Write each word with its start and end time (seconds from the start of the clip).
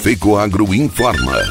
FECOAGRO 0.00 0.74
informa. 0.74 1.42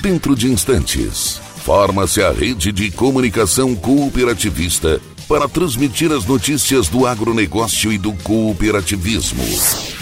Dentro 0.00 0.36
de 0.36 0.46
instantes, 0.46 1.40
forma-se 1.64 2.22
a 2.22 2.30
rede 2.30 2.70
de 2.70 2.88
comunicação 2.88 3.74
cooperativista 3.74 5.00
para 5.26 5.48
transmitir 5.48 6.12
as 6.12 6.24
notícias 6.24 6.86
do 6.86 7.04
agronegócio 7.04 7.92
e 7.92 7.98
do 7.98 8.12
cooperativismo. 8.12 9.42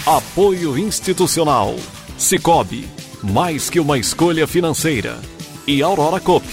Apoio 0.04 0.76
institucional. 0.76 1.74
Cicobi, 2.18 2.86
mais 3.22 3.70
que 3.70 3.80
uma 3.80 3.98
escolha 3.98 4.46
financeira. 4.46 5.18
E 5.66 5.82
Aurora 5.82 6.20
Cop. 6.20 6.46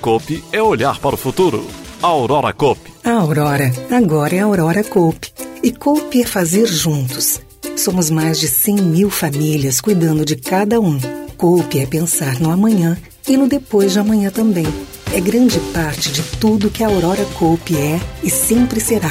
Cop 0.00 0.44
é 0.50 0.62
olhar 0.62 0.98
para 1.00 1.16
o 1.16 1.18
futuro. 1.18 1.66
Aurora 2.00 2.54
Cop. 2.54 2.80
A 3.04 3.12
Aurora 3.12 3.70
agora 3.90 4.34
é 4.34 4.40
Aurora 4.40 4.82
Cop. 4.82 5.18
E 5.62 5.70
Cop 5.70 6.18
é 6.18 6.24
fazer 6.24 6.66
juntos. 6.66 7.42
Somos 7.78 8.10
mais 8.10 8.40
de 8.40 8.48
100 8.48 8.74
mil 8.76 9.08
famílias 9.08 9.80
cuidando 9.80 10.24
de 10.24 10.34
cada 10.34 10.80
um. 10.80 10.98
Cop 11.36 11.78
é 11.78 11.86
pensar 11.86 12.40
no 12.40 12.50
amanhã 12.50 12.98
e 13.28 13.36
no 13.36 13.48
depois 13.48 13.92
de 13.92 14.00
amanhã 14.00 14.30
também 14.30 14.66
é 15.14 15.20
grande 15.20 15.60
parte 15.72 16.10
de 16.10 16.22
tudo 16.38 16.70
que 16.70 16.82
a 16.82 16.88
Aurora 16.88 17.24
Cope 17.38 17.76
é 17.76 18.00
e 18.22 18.28
sempre 18.28 18.80
será. 18.80 19.10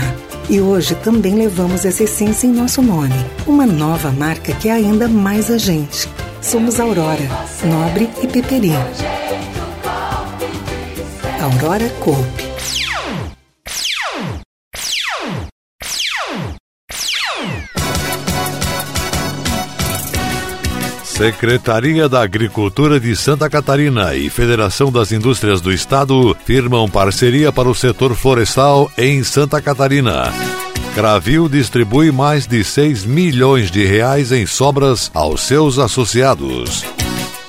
E 0.49 0.59
hoje 0.59 0.95
também 0.95 1.35
levamos 1.35 1.85
essa 1.85 2.03
essência 2.03 2.45
em 2.45 2.51
nosso 2.51 2.81
nome, 2.81 3.15
uma 3.45 3.65
nova 3.65 4.11
marca 4.11 4.53
que 4.53 4.67
é 4.67 4.73
ainda 4.73 5.07
mais 5.07 5.49
a 5.49 5.57
gente. 5.57 6.07
Somos 6.41 6.79
Aurora, 6.79 7.23
Nobre 7.63 8.09
e 8.21 8.27
Peperi. 8.27 8.73
Aurora 11.41 11.89
Cope. 12.01 12.46
Secretaria 21.17 22.07
da 22.07 22.21
Agricultura 22.21 22.99
de 22.99 23.15
Santa 23.15 23.49
Catarina 23.49 24.13
e 24.13 24.29
Federação 24.29 24.91
das 24.91 25.11
Indústrias 25.11 25.59
do 25.59 25.73
Estado 25.73 26.37
firmam 26.45 26.87
parceria 26.87 27.51
para 27.51 27.67
o 27.67 27.73
setor 27.73 28.13
florestal 28.13 28.91
em 28.95 29.23
Santa 29.23 29.59
Catarina. 29.59 30.31
Cravil 30.93 31.49
distribui 31.49 32.11
mais 32.11 32.45
de 32.45 32.63
6 32.63 33.03
milhões 33.05 33.71
de 33.71 33.83
reais 33.83 34.31
em 34.31 34.45
sobras 34.45 35.09
aos 35.11 35.41
seus 35.41 35.79
associados. 35.79 36.85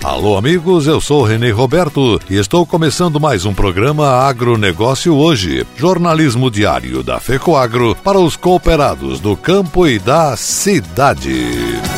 Alô, 0.02 0.38
amigos, 0.38 0.86
eu 0.86 0.98
sou 0.98 1.22
Renê 1.22 1.50
Roberto 1.50 2.18
e 2.30 2.36
estou 2.36 2.64
começando 2.64 3.20
mais 3.20 3.44
um 3.44 3.52
programa 3.52 4.26
Agronegócio 4.26 5.14
Hoje, 5.14 5.66
jornalismo 5.76 6.50
diário 6.50 7.02
da 7.02 7.20
FECOAGro 7.20 7.94
para 7.96 8.18
os 8.18 8.34
cooperados 8.34 9.20
do 9.20 9.36
campo 9.36 9.86
e 9.86 9.98
da 9.98 10.34
cidade. 10.38 11.97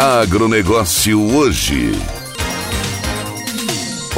Agronegócio 0.00 1.20
hoje. 1.36 1.92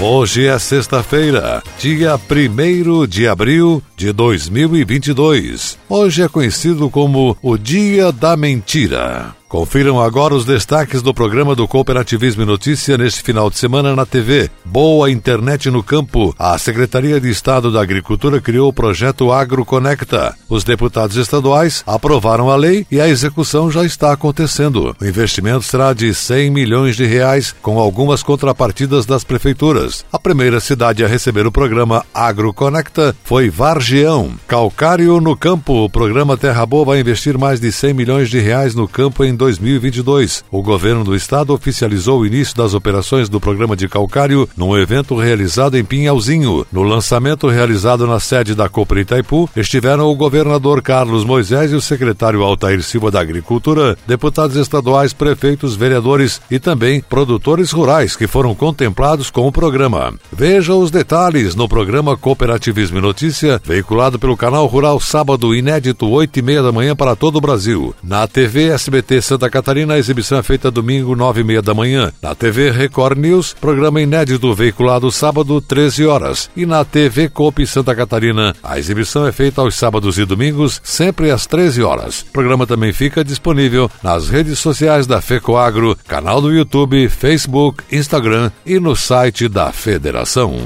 Hoje 0.01 0.47
é 0.47 0.59
sexta-feira, 0.59 1.63
dia 1.79 2.15
1 2.15 3.07
de 3.07 3.27
abril 3.27 3.83
de 3.97 4.13
2022. 4.13 5.77
Hoje 5.89 6.23
é 6.23 6.29
conhecido 6.29 6.89
como 6.89 7.37
o 7.43 7.57
Dia 7.59 8.13
da 8.13 8.37
Mentira. 8.37 9.42
Confiram 9.53 10.01
agora 10.01 10.35
os 10.35 10.47
destaques 10.47 11.03
do 11.03 11.13
programa 11.13 11.55
do 11.55 11.69
Cooperativismo 11.69 12.43
e 12.43 12.47
Notícia 12.47 12.97
neste 12.97 13.23
final 13.23 13.51
de 13.51 13.59
semana 13.59 13.95
na 13.95 14.07
TV. 14.07 14.49
Boa 14.65 15.11
internet 15.11 15.71
no 15.71 15.83
campo. 15.83 16.35
A 16.39 16.57
Secretaria 16.57 17.21
de 17.21 17.29
Estado 17.29 17.71
da 17.71 17.83
Agricultura 17.83 18.41
criou 18.41 18.71
o 18.71 18.73
projeto 18.73 19.31
AgroConecta. 19.31 20.35
Os 20.49 20.65
deputados 20.65 21.17
estaduais 21.17 21.83
aprovaram 21.87 22.49
a 22.49 22.57
lei 22.57 22.87
e 22.91 22.99
a 22.99 23.07
execução 23.07 23.71
já 23.71 23.85
está 23.85 24.11
acontecendo. 24.11 24.97
O 24.99 25.05
investimento 25.05 25.65
será 25.65 25.93
de 25.93 26.15
100 26.15 26.51
milhões 26.51 26.97
de 26.97 27.05
reais, 27.05 27.55
com 27.61 27.79
algumas 27.79 28.23
contrapartidas 28.23 29.05
das 29.05 29.23
prefeituras. 29.23 30.03
A 30.11 30.19
primeira 30.19 30.61
cidade 30.61 31.05
a 31.05 31.07
receber 31.07 31.47
o 31.47 31.53
programa 31.53 32.07
AgroConecta 32.15 33.15
foi 33.23 33.51
Vargião. 33.51 34.33
Calcário 34.49 35.21
no 35.21 35.37
campo. 35.37 35.85
O 35.85 35.91
programa 35.91 36.39
Terra 36.39 36.65
Boa 36.65 36.87
vai 36.87 37.01
investir 37.01 37.37
mais 37.37 37.61
de 37.61 37.71
100 37.71 37.93
milhões 37.93 38.31
de 38.31 38.41
reais 38.41 38.75
no 38.75 38.89
campo 38.89 39.23
em 39.23 39.42
2022. 39.43 40.45
O 40.53 40.63
governo 40.63 41.03
do 41.03 41.17
estado 41.17 41.53
oficializou 41.53 42.21
o 42.21 42.27
início 42.27 42.57
das 42.57 42.75
operações 42.75 43.29
do 43.29 43.41
programa 43.41 43.75
de 43.75 43.89
calcário 43.89 44.49
num 44.57 44.79
evento 44.79 45.17
realizado 45.17 45.77
em 45.77 45.85
Pinhalzinho. 45.85 46.65
No 46.71 46.85
lançamento 46.85 47.49
realizado 47.49 48.07
na 48.07 48.21
sede 48.21 48.55
da 48.55 48.69
Copra 48.69 49.01
Itaipu, 49.01 49.51
estiveram 49.57 50.07
o 50.07 50.15
governador 50.15 50.81
Carlos 50.81 51.25
Moisés 51.25 51.73
e 51.73 51.75
o 51.75 51.81
secretário 51.81 52.45
Altair 52.45 52.85
Silva 52.85 53.11
da 53.11 53.21
Agricultura, 53.21 53.99
deputados 54.07 54.55
estaduais, 54.55 55.13
prefeitos, 55.13 55.75
vereadores 55.75 56.41
e 56.49 56.61
também 56.61 57.01
produtores 57.01 57.73
rurais 57.73 58.15
que 58.15 58.29
foram 58.29 58.55
contemplados 58.55 59.29
com 59.29 59.49
o 59.49 59.53
programa. 59.53 60.15
Veja 60.33 60.73
os 60.73 60.93
detalhes 60.93 61.57
no 61.57 61.69
programa 61.69 62.17
Cooperativismo 62.17 62.99
e 62.99 63.03
Notícia, 63.03 63.61
veiculado 63.65 64.21
pelo 64.21 64.37
canal 64.37 64.67
Rural 64.67 65.01
sábado 65.01 65.53
inédito, 65.53 66.09
8 66.09 66.39
e 66.39 66.43
meia 66.43 66.63
da 66.63 66.71
manhã 66.71 66.95
para 66.95 67.17
todo 67.17 67.37
o 67.37 67.41
Brasil. 67.41 67.93
Na 68.05 68.29
TV 68.29 68.69
SBT 68.69 69.32
Santa 69.33 69.49
Catarina, 69.49 69.95
a 69.95 69.99
exibição 69.99 70.37
é 70.37 70.43
feita 70.43 70.71
domingo, 70.71 71.17
nove 71.17 71.41
e 71.41 71.45
meia 71.45 71.63
da 71.63 71.73
manhã. 71.73 72.13
Na 72.21 72.35
TV 72.35 72.71
Record 72.71 73.17
News, 73.17 73.57
programa 73.59 73.99
inédito 73.99 74.53
veiculado 74.55 75.11
sábado, 75.11 75.59
13 75.59 76.05
horas. 76.05 76.51
E 76.55 76.67
na 76.67 76.85
TV 76.85 77.31
Cope 77.31 77.67
Santa 77.67 77.95
Catarina, 77.95 78.55
a 78.63 78.79
exibição 78.79 79.27
é 79.27 79.33
feita 79.33 79.63
aos 79.63 79.75
sábados 79.75 80.19
e 80.19 80.27
domingos, 80.27 80.83
sempre 80.85 81.31
às 81.31 81.47
13 81.47 81.83
horas. 81.83 82.21
O 82.21 82.27
programa 82.27 82.67
também 82.67 82.93
fica 82.93 83.25
disponível 83.25 83.91
nas 84.03 84.29
redes 84.29 84.59
sociais 84.59 85.07
da 85.07 85.23
FECOAGRO, 85.23 85.97
canal 86.07 86.43
do 86.43 86.53
YouTube, 86.53 87.09
Facebook, 87.09 87.83
Instagram 87.91 88.51
e 88.67 88.79
no 88.79 88.95
site 88.95 89.49
da 89.49 89.73
Federação. 89.73 90.61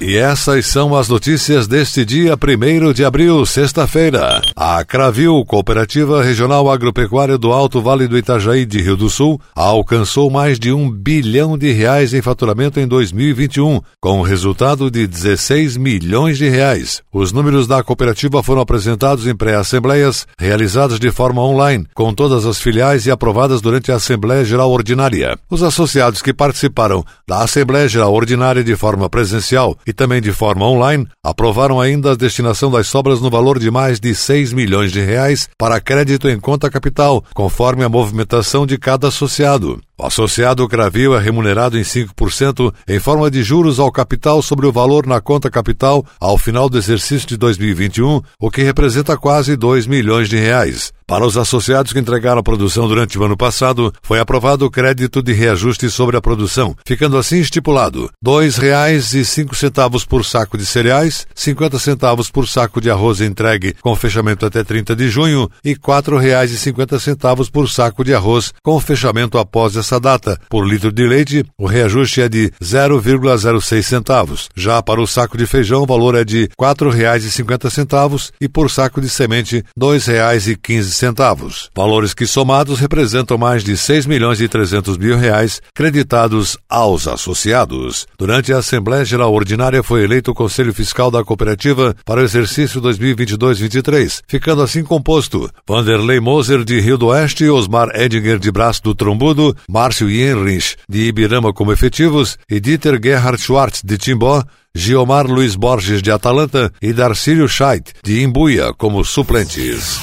E 0.00 0.16
essas 0.16 0.66
são 0.66 0.94
as 0.96 1.08
notícias 1.08 1.68
deste 1.68 2.04
dia 2.04 2.34
1 2.34 2.92
de 2.92 3.04
abril, 3.04 3.46
sexta-feira. 3.46 4.42
A 4.56 4.84
Cravil, 4.84 5.44
Cooperativa 5.46 6.20
Regional 6.20 6.68
Agropecuária 6.68 7.38
do 7.38 7.52
Alto 7.52 7.80
Vale 7.80 8.08
do 8.08 8.18
Itajaí 8.18 8.66
de 8.66 8.82
Rio 8.82 8.96
do 8.96 9.08
Sul, 9.08 9.40
alcançou 9.54 10.28
mais 10.28 10.58
de 10.58 10.72
um 10.72 10.90
bilhão 10.90 11.56
de 11.56 11.70
reais 11.70 12.12
em 12.12 12.20
faturamento 12.20 12.80
em 12.80 12.88
2021, 12.88 13.80
com 14.00 14.20
resultado 14.20 14.90
de 14.90 15.06
16 15.06 15.76
milhões 15.76 16.38
de 16.38 16.48
reais. 16.48 17.00
Os 17.12 17.30
números 17.30 17.68
da 17.68 17.82
cooperativa 17.82 18.42
foram 18.42 18.62
apresentados 18.62 19.28
em 19.28 19.34
pré-assembleias, 19.34 20.26
realizadas 20.36 20.98
de 20.98 21.10
forma 21.12 21.40
online, 21.40 21.86
com 21.94 22.12
todas 22.12 22.44
as 22.46 22.58
filiais 22.60 23.06
e 23.06 23.12
aprovadas 23.12 23.60
durante 23.60 23.92
a 23.92 23.96
Assembleia 23.96 24.44
Geral 24.44 24.72
Ordinária. 24.72 25.38
Os 25.48 25.62
associados 25.62 26.20
que 26.20 26.34
participaram 26.34 27.04
da 27.28 27.42
Assembleia 27.42 27.88
Geral 27.88 28.12
Ordinária 28.12 28.64
de 28.64 28.74
forma 28.74 29.08
presencial 29.08 29.78
e 29.86 29.92
também 29.92 30.20
de 30.20 30.32
forma 30.32 30.66
online, 30.66 31.06
aprovaram 31.22 31.80
ainda 31.80 32.12
a 32.12 32.16
destinação 32.16 32.70
das 32.70 32.86
sobras 32.86 33.20
no 33.20 33.30
valor 33.30 33.58
de 33.58 33.70
mais 33.70 34.00
de 34.00 34.14
6 34.14 34.52
milhões 34.52 34.92
de 34.92 35.00
reais 35.00 35.48
para 35.58 35.80
crédito 35.80 36.28
em 36.28 36.38
conta 36.38 36.70
capital, 36.70 37.24
conforme 37.34 37.84
a 37.84 37.88
movimentação 37.88 38.66
de 38.66 38.78
cada 38.78 39.08
associado. 39.08 39.80
O 39.96 40.04
associado 40.04 40.66
Cravil 40.66 41.16
é 41.16 41.20
remunerado 41.20 41.78
em 41.78 41.82
5% 41.82 42.74
em 42.88 42.98
forma 42.98 43.30
de 43.30 43.44
juros 43.44 43.78
ao 43.78 43.92
capital 43.92 44.42
sobre 44.42 44.66
o 44.66 44.72
valor 44.72 45.06
na 45.06 45.20
conta 45.20 45.48
capital 45.48 46.04
ao 46.18 46.36
final 46.36 46.68
do 46.68 46.76
exercício 46.76 47.28
de 47.28 47.36
2021, 47.36 48.20
o 48.40 48.50
que 48.50 48.62
representa 48.62 49.16
quase 49.16 49.54
2 49.54 49.86
milhões 49.86 50.28
de 50.28 50.36
reais. 50.36 50.92
Para 51.06 51.26
os 51.26 51.36
associados 51.36 51.92
que 51.92 51.98
entregaram 51.98 52.40
a 52.40 52.42
produção 52.42 52.88
durante 52.88 53.18
o 53.18 53.24
ano 53.24 53.36
passado, 53.36 53.92
foi 54.02 54.18
aprovado 54.18 54.64
o 54.64 54.70
crédito 54.70 55.22
de 55.22 55.34
reajuste 55.34 55.90
sobre 55.90 56.16
a 56.16 56.20
produção, 56.20 56.74
ficando 56.86 57.18
assim 57.18 57.40
estipulado 57.40 58.04
R$ 58.04 58.10
2,05 58.24 60.06
por 60.06 60.24
saco 60.24 60.56
de 60.56 60.64
cereais, 60.64 61.26
50 61.34 61.78
centavos 61.78 62.30
por 62.30 62.48
saco 62.48 62.80
de 62.80 62.90
arroz 62.90 63.20
entregue 63.20 63.74
com 63.82 63.94
fechamento 63.94 64.46
até 64.46 64.64
30 64.64 64.96
de 64.96 65.10
junho 65.10 65.50
e 65.62 65.72
R$ 65.72 65.76
4,50 65.76 67.50
por 67.50 67.68
saco 67.68 68.02
de 68.02 68.14
arroz 68.14 68.54
com 68.62 68.80
fechamento 68.80 69.36
após 69.36 69.76
essa 69.84 70.00
data. 70.00 70.40
Por 70.48 70.66
litro 70.66 70.90
de 70.90 71.06
leite, 71.06 71.44
o 71.58 71.66
reajuste 71.66 72.22
é 72.22 72.28
de 72.28 72.50
0,06 72.62 73.82
centavos. 73.82 74.48
Já 74.56 74.82
para 74.82 75.00
o 75.00 75.06
saco 75.06 75.36
de 75.36 75.46
feijão, 75.46 75.82
o 75.82 75.86
valor 75.86 76.14
é 76.14 76.24
de 76.24 76.42
R$ 76.42 76.48
4,50 76.58 78.32
e 78.40 78.48
por 78.48 78.70
saco 78.70 79.00
de 79.00 79.08
semente, 79.08 79.56
R$ 79.56 79.64
2,15. 79.78 81.68
Valores 81.74 82.14
que 82.14 82.26
somados 82.26 82.80
representam 82.80 83.36
mais 83.36 83.62
de 83.62 83.76
6 83.76 84.06
milhões 84.06 84.40
e 84.40 84.48
300 84.48 84.96
mil 84.96 85.16
reais 85.16 85.60
creditados 85.74 86.56
aos 86.68 87.06
associados. 87.06 88.06
Durante 88.18 88.52
a 88.52 88.58
Assembleia 88.58 89.04
Geral 89.04 89.32
Ordinária 89.32 89.82
foi 89.82 90.04
eleito 90.04 90.30
o 90.30 90.34
Conselho 90.34 90.72
Fiscal 90.72 91.10
da 91.10 91.22
Cooperativa 91.22 91.94
para 92.04 92.20
o 92.20 92.24
exercício 92.24 92.80
2022-23, 92.80 94.22
ficando 94.26 94.62
assim 94.62 94.82
composto 94.82 95.50
Vanderlei 95.68 96.20
Moser 96.20 96.64
de 96.64 96.80
Rio 96.80 96.96
do 96.96 97.06
Oeste, 97.08 97.48
Osmar 97.48 97.90
Edinger 97.94 98.38
de 98.38 98.50
Braço 98.50 98.82
do 98.82 98.94
Trombudo, 98.94 99.54
Márcio 99.74 100.08
Yenrich 100.08 100.76
de 100.88 101.08
Ibirama 101.08 101.52
como 101.52 101.72
efetivos 101.72 102.38
e 102.48 102.60
Dieter 102.60 103.00
Gerhard 103.02 103.40
Schwartz 103.40 103.82
de 103.82 103.98
Timbó, 103.98 104.40
Giomar 104.72 105.26
Luiz 105.26 105.56
Borges 105.56 106.00
de 106.00 106.12
Atalanta 106.12 106.72
e 106.80 106.92
Darcílio 106.92 107.48
Scheidt 107.48 107.92
de 108.04 108.22
Imbuia 108.22 108.72
como 108.72 109.04
suplentes. 109.04 109.98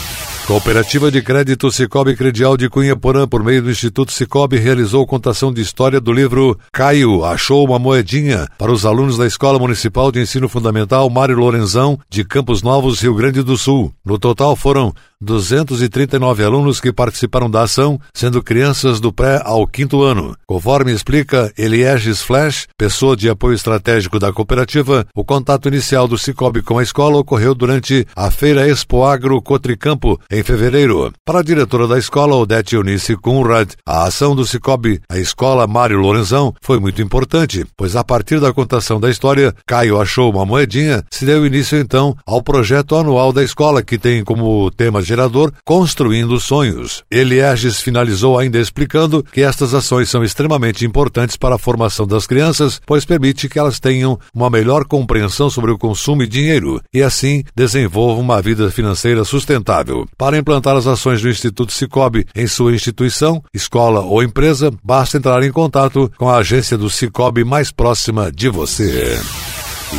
Cooperativa 0.45 1.09
de 1.09 1.21
Crédito 1.21 1.71
Cicobi 1.71 2.17
Credial 2.17 2.57
de 2.57 2.67
Cunha 2.67 2.97
Porã, 2.97 3.25
por 3.25 3.41
meio 3.41 3.61
do 3.61 3.71
Instituto 3.71 4.11
Cicobi, 4.11 4.57
realizou 4.57 5.07
contação 5.07 5.53
de 5.53 5.61
história 5.61 6.01
do 6.01 6.11
livro 6.11 6.59
Caio 6.73 7.23
Achou 7.23 7.65
uma 7.65 7.79
Moedinha 7.79 8.47
para 8.57 8.73
os 8.73 8.85
alunos 8.85 9.17
da 9.17 9.25
Escola 9.25 9.57
Municipal 9.57 10.11
de 10.11 10.19
Ensino 10.19 10.49
Fundamental 10.49 11.09
Mário 11.09 11.37
Lorenzão, 11.37 11.97
de 12.09 12.25
Campos 12.25 12.61
Novos, 12.61 12.99
Rio 12.99 13.15
Grande 13.15 13.41
do 13.41 13.55
Sul. 13.55 13.93
No 14.03 14.19
total 14.19 14.57
foram 14.57 14.93
239 15.21 16.43
alunos 16.43 16.81
que 16.81 16.91
participaram 16.91 17.49
da 17.49 17.61
ação, 17.61 17.99
sendo 18.13 18.41
crianças 18.41 18.99
do 18.99 19.13
pré 19.13 19.41
ao 19.45 19.67
quinto 19.67 20.01
ano. 20.03 20.35
Conforme 20.47 20.91
explica 20.91 21.53
Elieges 21.57 22.21
Flash, 22.21 22.67
pessoa 22.77 23.15
de 23.15 23.29
apoio 23.29 23.53
estratégico 23.53 24.17
da 24.17 24.33
cooperativa, 24.33 25.05
o 25.15 25.23
contato 25.23 25.67
inicial 25.67 26.07
do 26.07 26.17
Cicobi 26.17 26.61
com 26.61 26.79
a 26.79 26.83
escola 26.83 27.17
ocorreu 27.17 27.53
durante 27.53 28.05
a 28.15 28.31
Feira 28.31 28.67
Expo 28.67 29.03
Agro 29.03 29.41
Cotricampo, 29.41 30.19
em 30.31 30.41
fevereiro. 30.41 31.13
Para 31.23 31.39
a 31.39 31.43
diretora 31.43 31.87
da 31.87 31.99
escola, 31.99 32.35
Odete 32.35 32.75
Eunice 32.75 33.15
Kunrad, 33.15 33.73
a 33.85 34.05
ação 34.05 34.35
do 34.35 34.45
Cicobi, 34.45 34.99
a 35.09 35.19
escola 35.19 35.67
Mário 35.67 35.99
Lorenzão, 35.99 36.53
foi 36.61 36.79
muito 36.79 37.01
importante, 37.01 37.65
pois 37.77 37.95
a 37.95 38.03
partir 38.03 38.39
da 38.39 38.51
contação 38.51 38.99
da 38.99 39.09
história, 39.09 39.53
Caio 39.67 40.01
achou 40.01 40.31
uma 40.31 40.45
moedinha, 40.45 41.03
se 41.11 41.25
deu 41.25 41.45
início 41.45 41.77
então 41.77 42.15
ao 42.25 42.41
projeto 42.41 42.95
anual 42.95 43.31
da 43.31 43.43
escola, 43.43 43.83
que 43.83 43.97
tem 43.97 44.23
como 44.23 44.71
tema 44.71 45.01
gerador 45.11 45.51
Construindo 45.65 46.39
Sonhos. 46.39 47.03
Elieges 47.11 47.81
finalizou 47.81 48.39
ainda 48.39 48.57
explicando 48.57 49.21
que 49.21 49.41
estas 49.41 49.73
ações 49.73 50.09
são 50.09 50.23
extremamente 50.23 50.85
importantes 50.85 51.35
para 51.35 51.55
a 51.55 51.59
formação 51.59 52.07
das 52.07 52.25
crianças, 52.25 52.81
pois 52.85 53.03
permite 53.03 53.49
que 53.49 53.59
elas 53.59 53.77
tenham 53.77 54.17
uma 54.33 54.49
melhor 54.49 54.85
compreensão 54.85 55.49
sobre 55.49 55.69
o 55.71 55.77
consumo 55.77 56.23
e 56.23 56.27
dinheiro 56.27 56.81
e 56.93 57.03
assim 57.03 57.43
desenvolvam 57.53 58.21
uma 58.21 58.41
vida 58.41 58.71
financeira 58.71 59.25
sustentável. 59.25 60.07
Para 60.17 60.37
implantar 60.37 60.77
as 60.77 60.87
ações 60.87 61.21
do 61.21 61.29
Instituto 61.29 61.73
Cicobi 61.73 62.25
em 62.33 62.47
sua 62.47 62.73
instituição, 62.73 63.43
escola 63.53 63.99
ou 63.99 64.23
empresa, 64.23 64.71
basta 64.81 65.17
entrar 65.17 65.43
em 65.43 65.51
contato 65.51 66.09
com 66.17 66.29
a 66.29 66.37
agência 66.37 66.77
do 66.77 66.89
Cicobi 66.89 67.43
mais 67.43 67.69
próxima 67.69 68.31
de 68.31 68.47
você. 68.47 69.19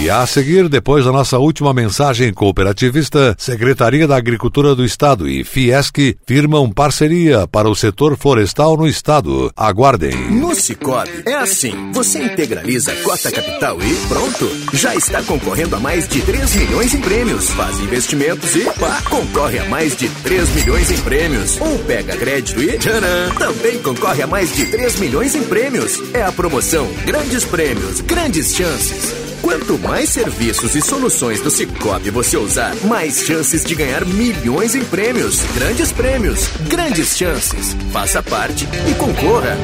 E 0.00 0.10
a 0.10 0.26
seguir, 0.26 0.68
depois 0.68 1.04
da 1.04 1.12
nossa 1.12 1.38
última 1.38 1.72
mensagem 1.72 2.32
cooperativista, 2.32 3.36
Secretaria 3.38 4.06
da 4.08 4.16
Agricultura 4.16 4.74
do 4.74 4.84
Estado 4.84 5.28
e 5.28 5.44
Fiesc 5.44 6.16
firmam 6.26 6.70
parceria 6.72 7.46
para 7.46 7.68
o 7.68 7.74
setor 7.74 8.16
florestal 8.16 8.76
no 8.76 8.88
Estado. 8.88 9.52
Aguardem. 9.56 10.30
No 10.30 10.54
Cicobi 10.54 11.22
é 11.24 11.34
assim: 11.34 11.92
você 11.92 12.20
integraliza 12.20 12.92
a 12.92 12.96
cota 13.02 13.30
capital 13.30 13.78
e 13.80 13.94
pronto. 14.08 14.50
Já 14.72 14.96
está 14.96 15.22
concorrendo 15.22 15.76
a 15.76 15.80
mais 15.80 16.08
de 16.08 16.20
3 16.22 16.56
milhões 16.56 16.94
em 16.94 17.00
prêmios. 17.00 17.50
Faz 17.50 17.78
investimentos 17.78 18.56
e 18.56 18.64
pá, 18.80 19.00
concorre 19.08 19.58
a 19.60 19.68
mais 19.68 19.94
de 19.96 20.08
3 20.08 20.48
milhões 20.56 20.90
em 20.90 21.00
prêmios. 21.02 21.60
Ou 21.60 21.78
pega 21.80 22.16
crédito 22.16 22.60
e 22.60 22.76
tcharam, 22.78 23.34
também 23.38 23.78
concorre 23.80 24.22
a 24.22 24.26
mais 24.26 24.52
de 24.56 24.66
3 24.66 24.98
milhões 24.98 25.34
em 25.34 25.44
prêmios. 25.44 25.98
É 26.12 26.24
a 26.24 26.32
promoção 26.32 26.88
Grandes 27.04 27.44
Prêmios, 27.44 28.00
Grandes 28.00 28.54
Chances. 28.54 29.21
Quanto 29.42 29.76
mais 29.76 30.08
serviços 30.08 30.76
e 30.76 30.80
soluções 30.80 31.40
do 31.40 31.50
Cicobi 31.50 32.10
você 32.10 32.36
usar, 32.36 32.76
mais 32.84 33.24
chances 33.24 33.64
de 33.64 33.74
ganhar 33.74 34.04
milhões 34.06 34.76
em 34.76 34.84
prêmios. 34.84 35.42
Grandes 35.52 35.90
prêmios, 35.90 36.46
grandes 36.68 37.16
chances. 37.16 37.74
Faça 37.90 38.22
parte 38.22 38.68
e 38.88 38.94
concorra. 38.94 39.56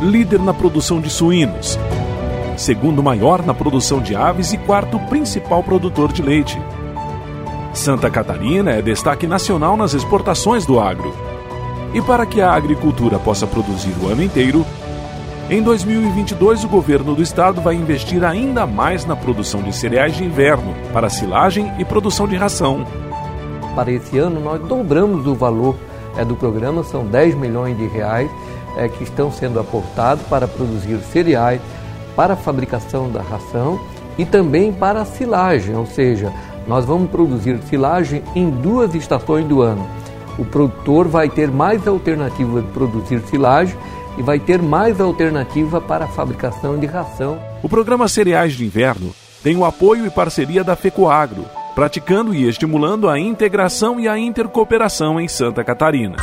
Líder 0.00 0.40
na 0.40 0.54
produção 0.54 1.02
de 1.02 1.10
suínos. 1.10 1.78
Segundo 2.56 3.02
maior 3.02 3.44
na 3.44 3.52
produção 3.52 4.00
de 4.00 4.16
aves 4.16 4.54
e 4.54 4.58
quarto 4.58 4.98
principal 5.00 5.62
produtor 5.62 6.10
de 6.10 6.22
leite. 6.22 6.58
Santa 7.74 8.08
Catarina 8.08 8.70
é 8.70 8.80
destaque 8.80 9.26
nacional 9.26 9.76
nas 9.76 9.92
exportações 9.92 10.64
do 10.64 10.80
agro. 10.80 11.14
E 11.92 12.00
para 12.00 12.24
que 12.24 12.40
a 12.40 12.52
agricultura 12.52 13.18
possa 13.18 13.46
produzir 13.46 13.92
o 14.02 14.08
ano 14.08 14.22
inteiro, 14.22 14.66
em 15.50 15.62
2022, 15.62 16.64
o 16.64 16.68
governo 16.68 17.14
do 17.14 17.22
estado 17.22 17.62
vai 17.62 17.74
investir 17.74 18.22
ainda 18.22 18.66
mais 18.66 19.06
na 19.06 19.16
produção 19.16 19.62
de 19.62 19.74
cereais 19.74 20.14
de 20.14 20.22
inverno, 20.22 20.74
para 20.92 21.08
silagem 21.08 21.72
e 21.78 21.86
produção 21.86 22.28
de 22.28 22.36
ração. 22.36 22.84
Para 23.74 23.90
esse 23.90 24.18
ano, 24.18 24.40
nós 24.40 24.60
dobramos 24.60 25.26
o 25.26 25.34
valor 25.34 25.74
é, 26.18 26.24
do 26.24 26.36
programa, 26.36 26.84
são 26.84 27.06
10 27.06 27.34
milhões 27.34 27.78
de 27.78 27.86
reais 27.86 28.30
é, 28.76 28.88
que 28.88 29.02
estão 29.02 29.32
sendo 29.32 29.58
aportados 29.58 30.22
para 30.26 30.46
produzir 30.46 30.98
cereais, 30.98 31.62
para 32.14 32.34
a 32.34 32.36
fabricação 32.36 33.10
da 33.10 33.22
ração 33.22 33.80
e 34.18 34.26
também 34.26 34.70
para 34.70 35.00
a 35.00 35.06
silagem, 35.06 35.74
ou 35.74 35.86
seja, 35.86 36.30
nós 36.66 36.84
vamos 36.84 37.10
produzir 37.10 37.58
silagem 37.70 38.22
em 38.34 38.50
duas 38.50 38.94
estações 38.94 39.46
do 39.46 39.62
ano. 39.62 39.86
O 40.38 40.44
produtor 40.44 41.08
vai 41.08 41.30
ter 41.30 41.50
mais 41.50 41.88
alternativas 41.88 42.62
de 42.64 42.70
produzir 42.70 43.20
silagem 43.22 43.76
e 44.18 44.22
vai 44.22 44.38
ter 44.40 44.60
mais 44.60 45.00
alternativa 45.00 45.80
para 45.80 46.04
a 46.04 46.08
fabricação 46.08 46.78
de 46.78 46.86
ração. 46.86 47.40
O 47.62 47.68
programa 47.68 48.08
Cereais 48.08 48.54
de 48.54 48.64
Inverno 48.64 49.14
tem 49.42 49.56
o 49.56 49.64
apoio 49.64 50.04
e 50.04 50.10
parceria 50.10 50.64
da 50.64 50.74
FECOAGRO, 50.74 51.44
praticando 51.74 52.34
e 52.34 52.48
estimulando 52.48 53.08
a 53.08 53.18
integração 53.18 54.00
e 54.00 54.08
a 54.08 54.18
intercooperação 54.18 55.20
em 55.20 55.28
Santa 55.28 55.62
Catarina. 55.62 56.16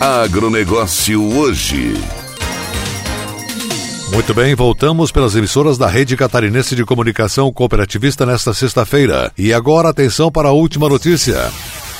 Agronegócio 0.00 1.36
hoje. 1.36 1.94
Muito 4.14 4.32
bem, 4.32 4.54
voltamos 4.54 5.10
pelas 5.10 5.34
emissoras 5.34 5.76
da 5.76 5.88
Rede 5.88 6.16
Catarinense 6.16 6.76
de 6.76 6.84
Comunicação 6.84 7.52
Cooperativista 7.52 8.24
nesta 8.24 8.54
sexta-feira. 8.54 9.32
E 9.36 9.52
agora 9.52 9.88
atenção 9.88 10.30
para 10.30 10.50
a 10.50 10.52
última 10.52 10.88
notícia. 10.88 11.50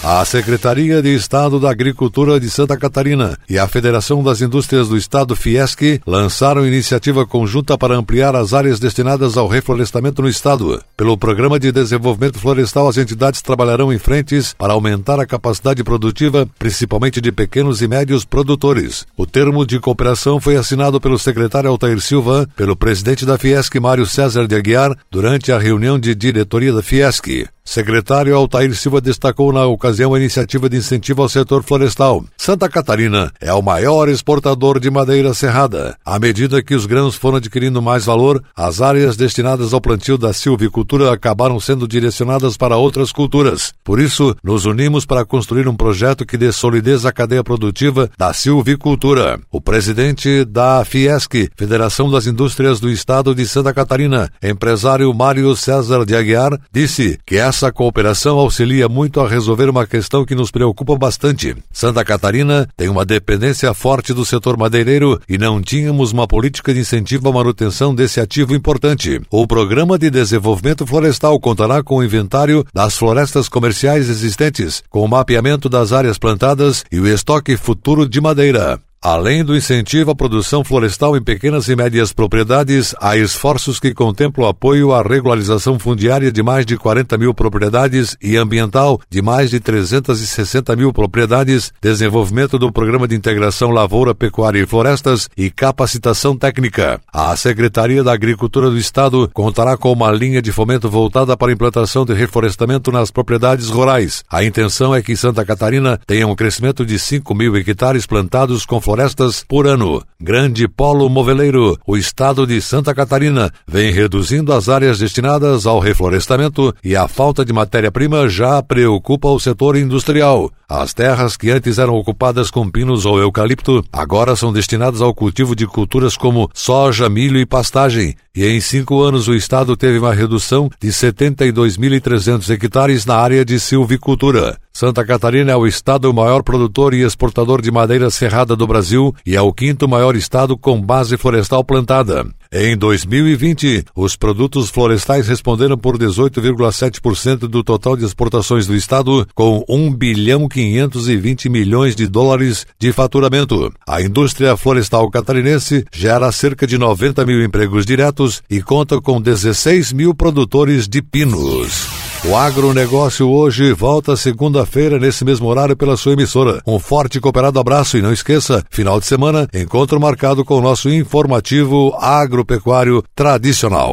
A 0.07 0.23
Secretaria 0.27 1.01
de 1.01 1.15
Estado 1.15 1.59
da 1.59 1.71
Agricultura 1.71 2.39
de 2.39 2.51
Santa 2.51 2.77
Catarina 2.77 3.39
e 3.49 3.59
a 3.59 3.67
Federação 3.67 4.23
das 4.23 4.43
Indústrias 4.43 4.87
do 4.87 4.99
Estado 4.99 5.35
Fiesc 5.35 5.99
lançaram 6.07 6.67
iniciativa 6.67 7.25
conjunta 7.25 7.79
para 7.79 7.97
ampliar 7.97 8.37
as 8.37 8.53
áreas 8.53 8.79
destinadas 8.79 9.39
ao 9.39 9.49
reflorestamento 9.49 10.21
no 10.21 10.29
estado. 10.29 10.79
Pelo 10.95 11.17
Programa 11.17 11.59
de 11.59 11.73
Desenvolvimento 11.73 12.39
Florestal, 12.39 12.87
as 12.87 12.99
entidades 12.99 13.41
trabalharão 13.41 13.91
em 13.91 13.99
frentes 13.99 14.53
para 14.53 14.75
aumentar 14.75 15.19
a 15.19 15.27
capacidade 15.27 15.83
produtiva, 15.83 16.47
principalmente 16.59 17.19
de 17.19 17.33
pequenos 17.33 17.81
e 17.81 17.89
médios 17.89 18.27
produtores. 18.27 19.07
O 19.17 19.25
termo 19.25 19.65
de 19.65 19.81
cooperação 19.81 20.39
foi 20.39 20.57
assinado 20.57 21.01
pelo 21.01 21.19
secretário 21.19 21.71
Altair 21.71 21.99
Silva, 21.99 22.47
pelo 22.55 22.77
presidente 22.77 23.25
da 23.25 23.39
Fiesc, 23.39 23.75
Mário 23.81 24.05
César 24.05 24.47
de 24.47 24.55
Aguiar, 24.55 24.95
durante 25.11 25.51
a 25.51 25.59
reunião 25.59 25.99
de 25.99 26.15
diretoria 26.15 26.75
da 26.75 26.83
Fiesc. 26.83 27.49
Secretário 27.67 28.37
Altair 28.37 28.75
Silva 28.77 29.01
destacou 29.01 29.51
na 29.51 29.65
ocasião 29.65 30.13
a 30.13 30.19
iniciativa 30.19 30.69
de 30.69 30.77
incentivo 30.77 31.23
ao 31.23 31.29
setor 31.31 31.63
florestal. 31.63 32.23
Santa 32.37 32.69
Catarina 32.69 33.33
é 33.41 33.53
o 33.55 33.63
maior 33.63 34.09
exportador 34.09 34.79
de 34.79 34.91
madeira 34.91 35.33
serrada. 35.33 35.97
À 36.05 36.19
medida 36.19 36.63
que 36.63 36.75
os 36.75 36.85
grãos 36.85 37.15
foram 37.15 37.39
adquirindo 37.39 37.81
mais 37.81 38.05
valor, 38.05 38.45
as 38.55 38.83
áreas 38.83 39.17
destinadas 39.17 39.73
ao 39.73 39.81
plantio 39.81 40.19
da 40.19 40.33
silvicultura 40.35 41.11
acabaram 41.11 41.59
sendo 41.59 41.89
direcionadas 41.89 42.55
para 42.57 42.77
outras 42.77 43.11
culturas. 43.11 43.73
Por 43.83 43.99
isso, 43.99 44.37
nos 44.45 44.67
unimos 44.67 45.07
para 45.07 45.25
construir 45.25 45.67
um 45.67 45.75
projeto 45.75 46.27
que 46.27 46.37
dê 46.37 46.53
solidez 46.53 47.07
à 47.07 47.13
cadeia 47.13 47.43
produtiva 47.43 48.11
da 48.17 48.33
silvicultura. 48.35 49.41
O 49.51 49.61
presidente 49.61 50.45
da 50.45 50.85
Fiesc, 50.85 51.49
Federação 51.57 52.11
das 52.11 52.27
Indústrias 52.27 52.79
do 52.79 52.91
Estado 52.91 53.35
de 53.35 53.49
Santa 53.49 53.73
Catarina, 53.73 54.31
empresário 54.43 55.13
Mário 55.15 55.57
César 55.57 56.05
de 56.05 56.15
Aguiar, 56.15 56.61
disse 56.71 57.19
que 57.25 57.37
essa 57.37 57.54
Essa 57.55 57.71
cooperação 57.71 58.41
auxilia 58.41 58.89
muito 58.89 59.21
a 59.21 59.29
resolver 59.29 59.71
uma 59.71 59.87
questão 59.87 60.25
que 60.25 60.35
nos 60.35 60.51
preocupa 60.51 60.97
bastante. 60.97 61.55
Santa 61.73 62.05
Catarina 62.05 62.69
tem 62.77 62.89
uma 62.89 63.05
dependência 63.05 63.73
forte 63.73 64.13
do 64.13 64.25
setor 64.25 64.59
madeireiro 64.59 65.21
e 65.29 65.39
não 65.39 65.63
tínhamos 65.63 66.11
uma 66.11 66.27
política 66.27 66.75
de 66.75 66.81
incentivo 66.81 67.29
à 67.29 67.33
manutenção 67.33 67.95
desse 67.95 68.19
ativo 68.19 68.57
importante. 68.57 69.21
O 69.31 69.47
Programa 69.47 69.97
de 69.97 70.11
Desenvolvimento 70.11 70.85
Florestal 70.85 71.39
contará 71.39 71.81
com 71.81 71.99
o 71.99 72.03
inventário 72.03 72.67
das 72.75 72.99
florestas 72.99 73.49
comerciais 73.49 74.11
existentes, 74.11 74.83
com 74.91 75.05
o 75.05 75.09
mapeamento 75.09 75.69
das 75.69 75.93
áreas 75.93 76.19
plantadas 76.19 76.85
e 76.91 76.99
o 76.99 77.07
estoque 77.07 77.57
futuro 77.57 78.09
de 78.09 78.21
madeira. 78.21 78.81
Além 79.05 79.45
do 79.45 79.55
incentivo 79.55 80.13
à 80.13 80.15
produção 80.15 80.65
florestal 80.65 81.15
em 81.15 81.23
pequenas 81.23 81.69
e 81.69 81.77
médias 81.77 82.11
propriedades, 82.11 82.95
há 82.99 83.19
esforços 83.19 83.79
que 83.79 83.93
contemplam 83.93 84.49
apoio 84.49 84.95
à 84.95 85.03
regularização 85.03 85.79
fundiária 85.79 86.33
de 86.33 86.43
mais 86.43 86.65
de 86.65 86.75
40 86.79 87.19
mil 87.19 87.35
propriedades 87.35 88.17
e 88.23 88.35
ambiental 88.39 88.99
de 89.11 89.21
mais 89.21 89.51
de 89.51 89.61
360 89.61 90.75
mil 90.75 90.91
propriedades, 90.91 91.71
desenvolvimento 91.83 92.59
do 92.59 92.73
Programa 92.73 93.07
de 93.07 93.15
Integração 93.15 93.73
Lavoura, 93.73 94.15
Pecuária 94.15 94.63
e 94.63 94.67
Florestas 94.67 95.29
e 95.37 95.51
capacitação 95.51 96.35
técnica. 96.35 96.99
A 97.13 97.37
Secretaria 97.37 98.03
da 98.03 98.15
Agricultura 98.15 98.71
do 98.71 98.79
Estado 98.79 99.31
contará 99.35 99.77
com 99.77 99.93
uma 99.93 100.11
linha 100.11 100.41
de 100.41 100.51
fomento 100.51 100.89
voltada 100.89 101.37
para 101.37 101.51
a 101.51 101.53
implantação 101.53 102.07
de 102.07 102.15
reflorestamento 102.15 102.91
nas 102.91 103.11
propriedades 103.11 103.69
rurais. 103.69 104.25
A 104.31 104.43
intenção 104.43 104.95
é 104.95 105.03
que 105.03 105.15
Santa 105.15 105.45
Catarina 105.45 106.01
tenha 106.07 106.27
um 106.27 106.35
crescimento 106.35 106.87
de 106.87 106.99
5 106.99 107.35
mil 107.35 107.55
hectares 107.55 108.07
plantados 108.07 108.65
com 108.65 108.81
florestas 108.81 108.94
florestas 108.95 109.43
por 109.43 109.67
ano. 109.67 110.01
Grande 110.21 110.69
polo 110.69 111.09
moveleiro, 111.09 111.77
o 111.85 111.97
estado 111.97 112.47
de 112.47 112.61
Santa 112.61 112.95
Catarina 112.95 113.51
vem 113.67 113.91
reduzindo 113.91 114.53
as 114.53 114.69
áreas 114.69 115.01
destinadas 115.01 115.67
ao 115.67 115.81
reflorestamento 115.81 116.73
e 116.83 116.95
a 116.95 117.09
falta 117.09 117.45
de 117.45 117.53
matéria-prima 117.53 118.29
já 118.29 118.63
preocupa 118.63 119.29
o 119.29 119.41
setor 119.41 119.77
industrial. 119.77 120.49
As 120.69 120.95
terras 120.95 121.37
que 121.37 121.51
antes 121.51 121.79
eram 121.79 121.95
ocupadas 121.95 122.51
com 122.51 122.71
pinos 122.71 123.05
ou 123.05 123.19
eucalipto 123.19 123.85
agora 123.93 124.35
são 124.35 124.53
destinadas 124.53 125.03
ao 125.03 125.15
cultivo 125.15 125.55
de 125.55 125.67
culturas 125.67 126.17
como 126.17 126.51
soja, 126.55 127.09
milho 127.09 127.39
e 127.39 127.45
pastagem. 127.45 128.15
E 128.35 128.45
em 128.45 128.61
cinco 128.61 129.03
anos 129.03 129.29
o 129.29 129.35
estado 129.35 129.77
teve 129.77 129.99
uma 129.99 130.13
redução 130.13 130.71
de 130.81 130.89
72.300 130.89 132.51
hectares 132.51 133.07
na 133.07 133.17
área 133.17 133.45
de 133.45 133.61
silvicultura. 133.61 134.59
Santa 134.73 135.05
Catarina 135.05 135.53
é 135.53 135.57
o 135.57 135.69
estado 135.69 136.13
maior 136.13 136.43
produtor 136.43 136.95
e 136.95 137.03
exportador 137.03 137.63
de 137.63 137.71
madeira 137.71 138.11
serrada 138.11 138.57
do 138.57 138.67
Brasil 138.67 139.15
e 139.25 139.37
é 139.37 139.41
o 139.41 139.53
quinto 139.53 139.87
maior 139.87 140.17
estado 140.17 140.59
com 140.59 140.81
base 140.81 141.17
florestal 141.17 141.63
plantada. 141.63 142.27
Em 142.57 142.77
2020, 142.77 143.85
os 143.97 144.15
produtos 144.15 144.71
florestais 144.71 145.27
responderam 145.27 145.77
por 145.77 145.99
18,7% 145.99 147.49
do 147.49 147.65
total 147.65 147.97
de 147.97 148.05
exportações 148.05 148.65
do 148.65 148.77
estado, 148.77 149.27
com 149.35 149.65
1 149.69 149.93
bilhão 149.93 150.49
520 150.49 151.49
milhões 151.49 151.97
de 151.97 152.07
dólares 152.07 152.65
de 152.79 152.93
faturamento. 152.93 153.73
A 153.85 154.01
indústria 154.01 154.57
florestal 154.57 155.11
catarinense 155.11 155.85
gera 155.93 156.31
cerca 156.31 156.65
de 156.65 156.79
90 156.79 157.27
mil 157.27 157.43
empregos 157.43 157.85
diretos 157.85 158.41
e 158.49 158.63
conta 158.63 159.01
com 159.01 159.21
16 159.21 159.93
mil 159.93 160.15
produtores 160.15 160.87
de 160.87 161.03
pinos. 161.03 162.04
O 162.27 162.35
agronegócio 162.35 163.29
hoje 163.29 163.75
volta 163.75 164.17
segunda-feira 164.17 164.99
nesse 164.99 165.27
mesmo 165.27 165.47
horário 165.47 165.77
pela 165.77 165.95
sua 165.95 166.15
emissora. 166.15 166.63
Um 166.67 166.79
forte 166.79 167.19
e 167.19 167.21
cooperado 167.21 167.61
abraço 167.61 167.99
e 167.99 168.03
não 168.03 168.15
esqueça, 168.15 168.65
final 168.71 168.99
de 168.99 169.05
semana, 169.05 169.47
encontro 169.53 170.01
marcado 170.01 170.43
com 170.43 170.57
o 170.57 170.63
nosso 170.63 170.89
informativo 170.89 171.95
agropecuário 172.01 173.05
tradicional. 173.15 173.93